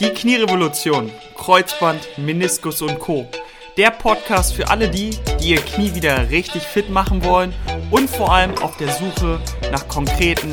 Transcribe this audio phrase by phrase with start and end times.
[0.00, 3.28] Die Knierevolution, Kreuzband, Meniskus und Co.
[3.76, 7.54] Der Podcast für alle die, die ihr Knie wieder richtig fit machen wollen
[7.92, 10.52] und vor allem auf der Suche nach konkreten,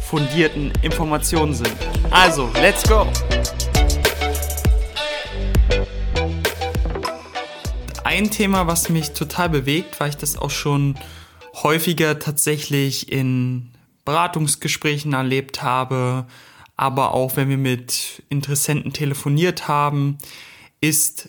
[0.00, 1.72] fundierten Informationen sind.
[2.10, 3.06] Also, let's go!
[8.02, 10.96] Ein Thema, was mich total bewegt, weil ich das auch schon
[11.62, 13.70] häufiger tatsächlich in
[14.04, 16.26] Beratungsgesprächen erlebt habe,
[16.82, 20.18] aber auch wenn wir mit Interessenten telefoniert haben,
[20.80, 21.28] ist,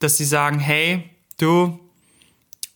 [0.00, 1.08] dass sie sagen, hey,
[1.38, 1.78] du,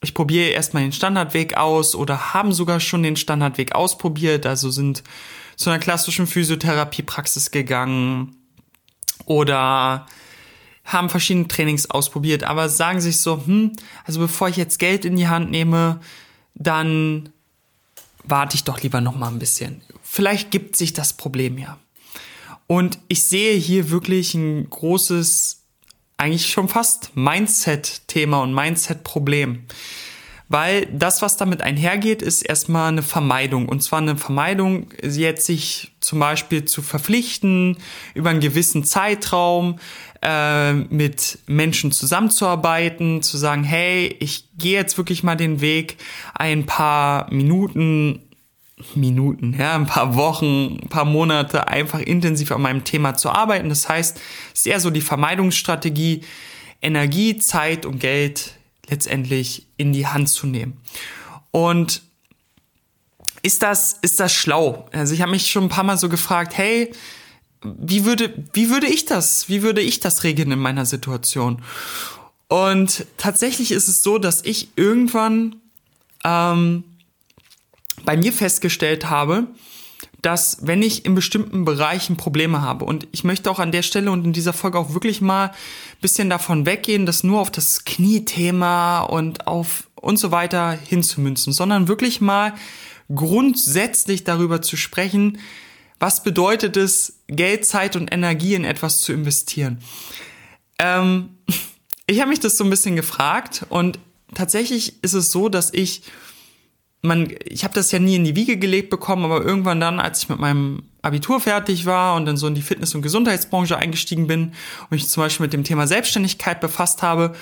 [0.01, 5.03] ich probiere erstmal den Standardweg aus oder haben sogar schon den Standardweg ausprobiert, also sind
[5.57, 8.37] zu einer klassischen Physiotherapiepraxis gegangen
[9.27, 10.07] oder
[10.85, 13.73] haben verschiedene Trainings ausprobiert, aber sagen sich so, hm,
[14.05, 15.99] also bevor ich jetzt Geld in die Hand nehme,
[16.55, 17.31] dann
[18.25, 19.83] warte ich doch lieber noch mal ein bisschen.
[20.03, 21.79] Vielleicht gibt sich das Problem ja.
[22.67, 25.63] Und ich sehe hier wirklich ein großes,
[26.17, 29.67] eigentlich schon fast Mindset-Thema und Mindset-Problem.
[30.53, 33.71] Weil das, was damit einhergeht, ist erstmal eine Vermeidung.
[33.71, 37.79] Und zwar eine Vermeidung, jetzt sich zum Beispiel zu verpflichten,
[38.13, 39.79] über einen gewissen Zeitraum
[40.21, 45.97] äh, mit Menschen zusammenzuarbeiten, zu sagen, hey, ich gehe jetzt wirklich mal den Weg,
[46.35, 48.21] ein paar Minuten
[48.95, 53.71] Minuten, ja, ein paar Wochen, ein paar Monate einfach intensiv an meinem Thema zu arbeiten.
[53.71, 54.21] Das heißt,
[54.53, 56.23] es ist eher so die Vermeidungsstrategie,
[56.83, 58.59] Energie, Zeit und Geld
[58.93, 60.77] letztendlich in die Hand zu nehmen.
[61.51, 62.03] Und
[63.43, 64.87] ist das, ist das schlau?
[64.93, 66.93] Also ich habe mich schon ein paar Mal so gefragt, hey,
[67.63, 71.63] wie würde, wie würde ich das, wie würde ich das regeln in meiner Situation?
[72.49, 75.57] Und tatsächlich ist es so, dass ich irgendwann
[76.23, 76.85] ähm,
[78.05, 79.47] bei mir festgestellt habe,
[80.23, 84.13] dass wenn ich in bestimmten Bereichen Probleme habe und ich möchte auch an der Stelle
[84.13, 87.85] und in dieser Folge auch wirklich mal ein bisschen davon weggehen, das nur auf das
[87.85, 92.55] Kniethema und auf und so weiter hinzumünzen, sondern wirklich mal
[93.13, 95.39] grundsätzlich darüber zu sprechen,
[95.99, 99.79] was bedeutet es, Geld, Zeit und Energie in etwas zu investieren.
[100.79, 101.31] Ähm,
[102.07, 103.99] ich habe mich das so ein bisschen gefragt und
[104.35, 106.03] tatsächlich ist es so, dass ich
[107.03, 110.23] man, ich habe das ja nie in die Wiege gelegt bekommen, aber irgendwann dann, als
[110.23, 114.29] ich mit meinem Abitur fertig war und dann so in die Fitness- und Gesundheitsbranche eingestiegen
[114.29, 114.53] bin
[114.83, 117.35] und mich zum Beispiel mit dem Thema Selbstständigkeit befasst habe,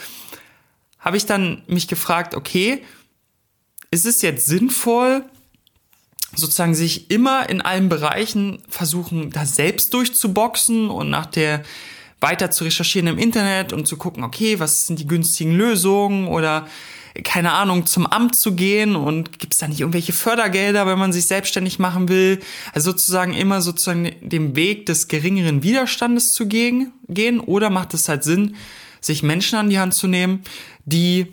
[0.99, 2.83] habe ich dann mich gefragt, okay,
[3.91, 5.25] ist es jetzt sinnvoll,
[6.35, 11.63] sozusagen sich immer in allen Bereichen versuchen, da selbst durchzuboxen und nach der
[12.21, 16.67] weiter zu recherchieren im Internet und zu gucken, okay, was sind die günstigen Lösungen oder
[17.25, 21.13] keine Ahnung, zum Amt zu gehen und gibt es da nicht irgendwelche Fördergelder, wenn man
[21.13, 22.41] sich selbstständig machen will?
[22.73, 28.09] Also sozusagen immer sozusagen dem Weg des geringeren Widerstandes zu gehen, gehen oder macht es
[28.09, 28.57] halt Sinn,
[29.01, 30.43] sich Menschen an die Hand zu nehmen,
[30.85, 31.27] die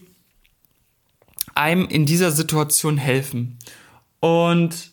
[1.54, 3.58] einem in dieser Situation helfen?
[4.20, 4.92] Und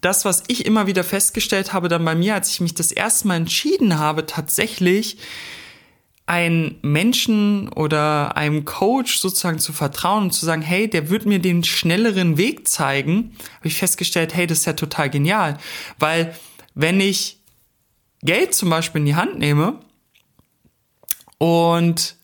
[0.00, 3.28] das, was ich immer wieder festgestellt habe dann bei mir, als ich mich das erste
[3.28, 5.18] Mal entschieden habe, tatsächlich
[6.26, 11.38] einen Menschen oder einem Coach sozusagen zu vertrauen und zu sagen, hey, der wird mir
[11.38, 15.58] den schnelleren Weg zeigen, habe ich festgestellt, hey, das ist ja total genial.
[15.98, 16.34] Weil
[16.74, 17.40] wenn ich
[18.22, 19.80] Geld zum Beispiel in die Hand nehme
[21.36, 22.16] und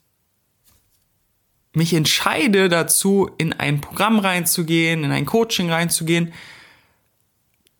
[1.74, 6.32] mich entscheide dazu, in ein Programm reinzugehen, in ein Coaching reinzugehen,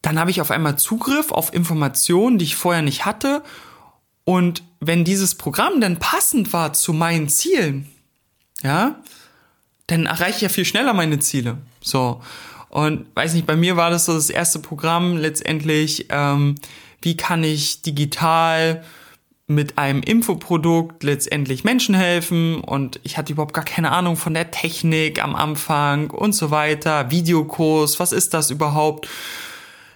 [0.03, 3.43] dann habe ich auf einmal Zugriff auf Informationen, die ich vorher nicht hatte
[4.31, 7.91] und wenn dieses Programm dann passend war zu meinen Zielen,
[8.63, 8.95] ja,
[9.89, 11.59] dann erreiche ich ja viel schneller meine Ziele.
[11.81, 12.21] So.
[12.69, 16.55] Und weiß nicht, bei mir war das so das erste Programm letztendlich, ähm,
[17.03, 18.85] wie kann ich digital
[19.49, 24.53] mit einem Infoprodukt letztendlich Menschen helfen und ich hatte überhaupt gar keine Ahnung von der
[24.53, 29.09] Technik am Anfang und so weiter, Videokurs, was ist das überhaupt?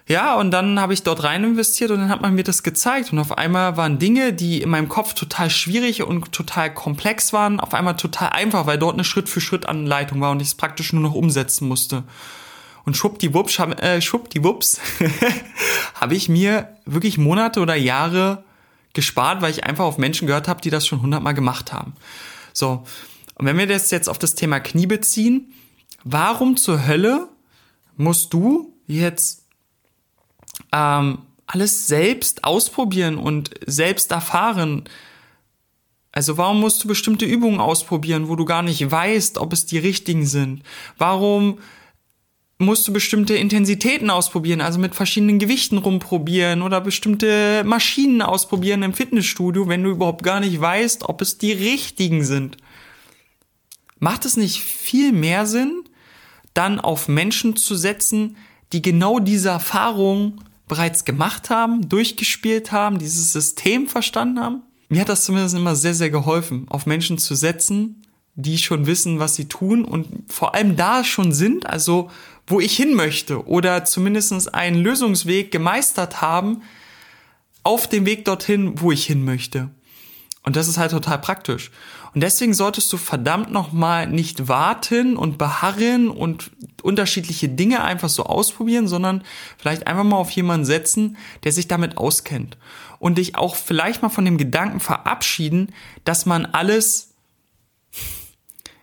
[0.07, 3.11] Ja, und dann habe ich dort rein investiert und dann hat man mir das gezeigt.
[3.13, 7.59] Und auf einmal waren Dinge, die in meinem Kopf total schwierig und total komplex waren,
[7.59, 11.15] auf einmal total einfach, weil dort eine Schritt-für-Schritt-Anleitung war und ich es praktisch nur noch
[11.15, 12.05] umsetzen musste.
[12.85, 14.79] Und schwuppdiwupps, äh, schwuppdiwupps
[15.95, 18.45] habe ich mir wirklich Monate oder Jahre
[18.93, 21.95] gespart, weil ich einfach auf Menschen gehört habe, die das schon hundertmal gemacht haben.
[22.53, 22.85] So,
[23.37, 25.55] und wenn wir das jetzt auf das Thema Knie beziehen,
[26.05, 27.29] warum zur Hölle
[27.97, 29.44] musst du jetzt
[30.73, 34.85] ähm, alles selbst ausprobieren und selbst erfahren.
[36.13, 39.79] Also warum musst du bestimmte Übungen ausprobieren, wo du gar nicht weißt, ob es die
[39.79, 40.63] richtigen sind?
[40.97, 41.59] Warum
[42.59, 48.95] musst du bestimmte Intensitäten ausprobieren, also mit verschiedenen Gewichten rumprobieren oder bestimmte Maschinen ausprobieren im
[48.95, 52.57] Fitnessstudio, wenn du überhaupt gar nicht weißt, ob es die richtigen sind.
[53.99, 55.83] Macht es nicht viel mehr Sinn,
[56.53, 58.37] dann auf Menschen zu setzen,
[58.75, 64.63] die genau diese Erfahrung bereits gemacht haben, durchgespielt haben, dieses System verstanden haben?
[64.89, 68.03] Mir hat das zumindest immer sehr, sehr geholfen, auf Menschen zu setzen,
[68.35, 72.11] die schon wissen, was sie tun und vor allem da schon sind, also
[72.49, 76.63] wo ich hin möchte oder zumindest einen Lösungsweg gemeistert haben
[77.63, 79.71] auf dem Weg dorthin, wo ich hin möchte.
[80.43, 81.71] Und das ist halt total praktisch.
[82.13, 86.51] Und deswegen solltest du verdammt nochmal nicht warten und beharren und
[86.85, 89.23] unterschiedliche Dinge einfach so ausprobieren, sondern
[89.57, 92.59] vielleicht einfach mal auf jemanden setzen, der sich damit auskennt.
[92.99, 95.73] Und dich auch vielleicht mal von dem Gedanken verabschieden,
[96.05, 97.15] dass man alles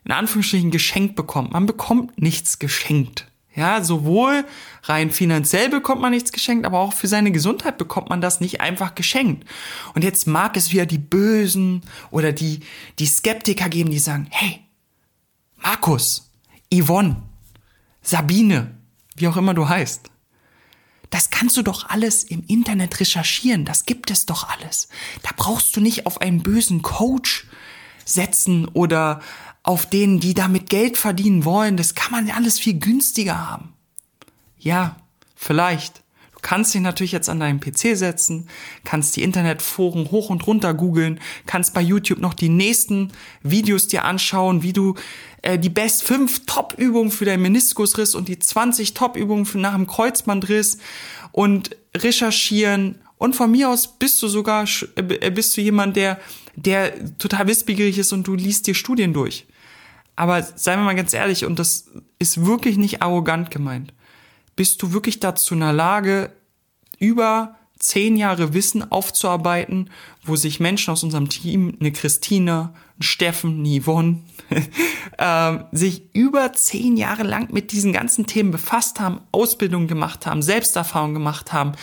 [0.03, 1.53] in Anführungsstrichen geschenkt bekommt.
[1.53, 3.27] Man bekommt nichts geschenkt.
[3.53, 4.45] Ja, sowohl
[4.83, 8.62] rein finanziell bekommt man nichts geschenkt, aber auch für seine Gesundheit bekommt man das nicht
[8.62, 9.48] einfach geschenkt.
[9.94, 11.81] Und jetzt mag es wieder die Bösen
[12.12, 12.62] oder die,
[12.98, 14.62] die Skeptiker geben, die sagen, hey,
[15.57, 16.31] Markus,
[16.74, 17.18] Yvonne,
[18.01, 18.77] Sabine,
[19.15, 20.09] wie auch immer du heißt.
[21.09, 23.65] Das kannst du doch alles im Internet recherchieren.
[23.65, 24.88] Das gibt es doch alles.
[25.24, 27.48] Da brauchst du nicht auf einen bösen Coach
[28.06, 29.21] setzen oder
[29.63, 31.77] auf denen, die damit Geld verdienen wollen.
[31.77, 33.74] Das kann man alles viel günstiger haben.
[34.57, 34.95] Ja,
[35.36, 36.01] vielleicht.
[36.41, 38.47] Kannst dich natürlich jetzt an deinen PC setzen,
[38.83, 43.11] kannst die Internetforen hoch und runter googeln, kannst bei YouTube noch die nächsten
[43.43, 44.95] Videos dir anschauen, wie du
[45.43, 50.77] äh, die best 5 Top-Übungen für deinen Meniskusriss und die 20 Top-Übungen nach dem Kreuzbandriss
[51.31, 52.99] und recherchieren.
[53.17, 54.65] Und von mir aus bist du sogar,
[54.95, 56.19] äh, bist du jemand, der,
[56.55, 59.45] der total wissbegierig ist und du liest dir Studien durch.
[60.15, 61.89] Aber seien wir mal ganz ehrlich, und das
[62.19, 63.93] ist wirklich nicht arrogant gemeint.
[64.56, 66.31] Bist du wirklich dazu in der Lage,
[67.00, 69.89] über zehn Jahre Wissen aufzuarbeiten,
[70.24, 74.19] wo sich Menschen aus unserem Team, eine Christina, ein Steffen, Yvonne,
[75.18, 80.42] äh, sich über zehn Jahre lang mit diesen ganzen Themen befasst haben, Ausbildung gemacht haben,
[80.42, 81.74] Selbsterfahrung gemacht haben,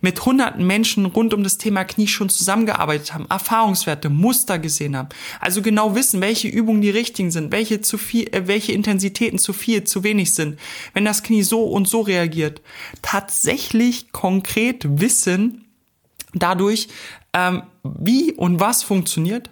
[0.00, 5.08] mit hunderten Menschen rund um das Thema Knie schon zusammengearbeitet haben, Erfahrungswerte, Muster gesehen haben.
[5.40, 9.52] Also genau wissen, welche Übungen die richtigen sind, welche zu viel, äh, welche Intensitäten zu
[9.52, 10.58] viel, zu wenig sind,
[10.92, 12.62] wenn das Knie so und so reagiert.
[13.02, 15.64] Tatsächlich konkret wissen,
[16.34, 16.88] dadurch,
[17.32, 19.50] ähm, wie und was funktioniert,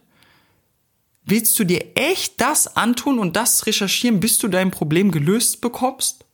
[1.25, 6.25] Willst du dir echt das antun und das recherchieren, bis du dein Problem gelöst bekommst?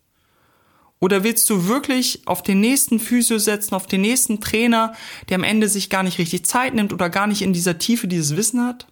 [1.00, 4.94] Oder willst du wirklich auf den nächsten Physio setzen, auf den nächsten Trainer,
[5.28, 8.08] der am Ende sich gar nicht richtig Zeit nimmt oder gar nicht in dieser Tiefe
[8.08, 8.86] dieses Wissen hat?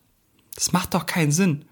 [0.55, 1.65] Das macht doch keinen Sinn.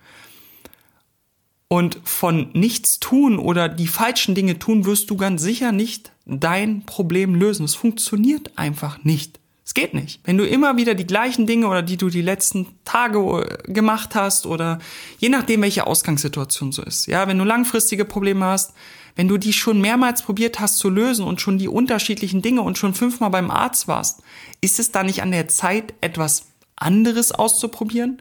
[1.69, 6.85] Und von nichts tun oder die falschen Dinge tun, wirst du ganz sicher nicht dein
[6.85, 7.65] Problem lösen.
[7.65, 9.41] Es funktioniert einfach nicht.
[9.65, 10.21] Es geht nicht.
[10.25, 14.15] Wenn du immer wieder die gleichen Dinge oder die du die letzten Tage äh, gemacht
[14.15, 14.79] hast oder
[15.19, 17.07] je nachdem, welche Ausgangssituation so ist.
[17.07, 18.75] Ja, wenn du langfristige Probleme hast,
[19.17, 22.77] wenn du die schon mehrmals probiert hast zu lösen und schon die unterschiedlichen Dinge und
[22.77, 24.23] schon fünfmal beim Arzt warst,
[24.61, 26.47] ist es da nicht an der Zeit, etwas
[26.77, 28.21] anderes auszuprobieren?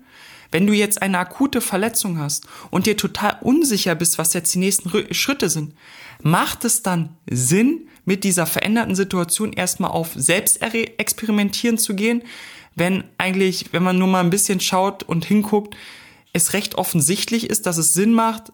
[0.54, 4.60] Wenn du jetzt eine akute Verletzung hast und dir total unsicher bist, was jetzt die
[4.60, 5.74] nächsten Schritte sind,
[6.22, 12.22] macht es dann Sinn, mit dieser veränderten Situation erstmal auf Selbstexperimentieren zu gehen,
[12.76, 15.76] wenn eigentlich, wenn man nur mal ein bisschen schaut und hinguckt,
[16.34, 18.52] es recht offensichtlich ist, dass es Sinn macht,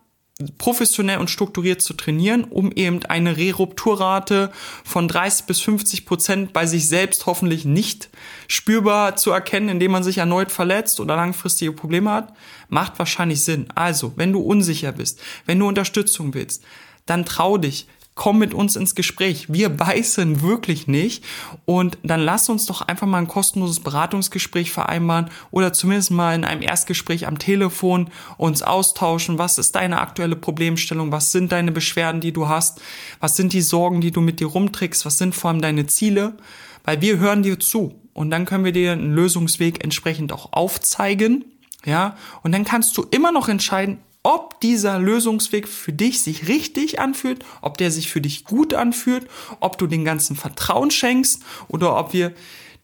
[0.57, 4.51] professionell und strukturiert zu trainieren, um eben eine Rerupturrate
[4.85, 8.09] von 30 bis 50 Prozent bei sich selbst hoffentlich nicht
[8.47, 12.33] spürbar zu erkennen, indem man sich erneut verletzt oder langfristige Probleme hat,
[12.69, 13.67] macht wahrscheinlich Sinn.
[13.75, 16.63] Also, wenn du unsicher bist, wenn du Unterstützung willst,
[17.05, 17.87] dann trau dich,
[18.19, 19.45] komm mit uns ins Gespräch.
[19.47, 21.23] Wir beißen wirklich nicht.
[21.63, 26.43] Und dann lass uns doch einfach mal ein kostenloses Beratungsgespräch vereinbaren oder zumindest mal in
[26.43, 29.37] einem Erstgespräch am Telefon uns austauschen.
[29.39, 31.13] Was ist deine aktuelle Problemstellung?
[31.13, 32.81] Was sind deine Beschwerden, die du hast?
[33.21, 35.05] Was sind die Sorgen, die du mit dir rumträgst?
[35.05, 36.33] Was sind vor allem deine Ziele?
[36.83, 41.45] Weil wir hören dir zu und dann können wir dir einen Lösungsweg entsprechend auch aufzeigen.
[41.85, 46.99] Ja, und dann kannst du immer noch entscheiden, ob dieser Lösungsweg für dich sich richtig
[46.99, 49.27] anfühlt, ob der sich für dich gut anfühlt,
[49.59, 52.33] ob du den ganzen Vertrauen schenkst oder ob wir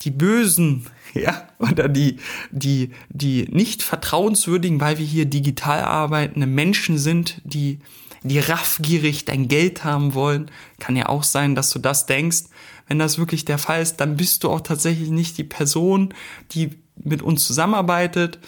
[0.01, 2.17] die Bösen, ja, oder die,
[2.49, 7.77] die, die nicht vertrauenswürdigen, weil wir hier digital arbeitende Menschen sind, die,
[8.23, 10.49] die raffgierig dein Geld haben wollen.
[10.79, 12.45] Kann ja auch sein, dass du das denkst.
[12.87, 16.11] Wenn das wirklich der Fall ist, dann bist du auch tatsächlich nicht die Person,
[16.53, 18.39] die mit uns zusammenarbeitet.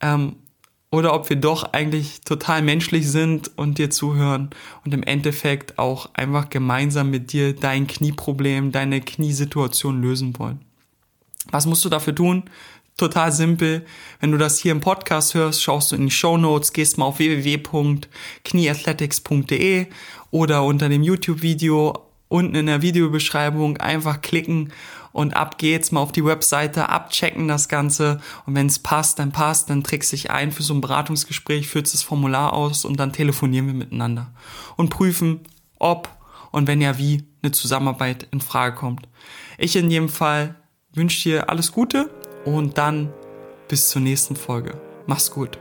[0.00, 0.34] Ähm,
[0.90, 4.50] oder ob wir doch eigentlich total menschlich sind und dir zuhören
[4.84, 10.60] und im Endeffekt auch einfach gemeinsam mit dir dein Knieproblem, deine Kniesituation lösen wollen.
[11.50, 12.44] Was musst du dafür tun?
[12.96, 13.84] Total simpel.
[14.20, 17.04] Wenn du das hier im Podcast hörst, schaust du in die Show Notes, gehst mal
[17.06, 19.86] auf www.knieathletics.de
[20.32, 24.72] oder unter dem YouTube-Video unten in der Videobeschreibung einfach klicken
[25.12, 29.32] und ab geht's mal auf die Webseite, abchecken das Ganze und wenn es passt, dann
[29.32, 33.12] passt, dann trägst dich ein für so ein Beratungsgespräch, führst das Formular aus und dann
[33.12, 34.32] telefonieren wir miteinander
[34.76, 35.40] und prüfen,
[35.78, 36.08] ob
[36.50, 39.08] und wenn ja wie eine Zusammenarbeit in Frage kommt.
[39.58, 40.56] Ich in jedem Fall
[40.92, 42.10] wünsche dir alles Gute
[42.44, 43.12] und dann
[43.68, 44.80] bis zur nächsten Folge.
[45.06, 45.58] Mach's gut.